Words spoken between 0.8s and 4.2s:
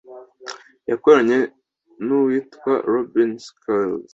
yakoranye n’uwitwa Robin Schulz.